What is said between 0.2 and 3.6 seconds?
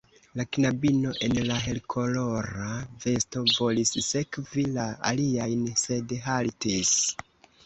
La knabino en la helkolora vesto